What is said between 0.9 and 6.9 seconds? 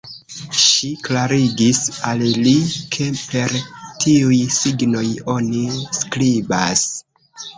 klarigis al li, ke per tiuj signoj oni skribas.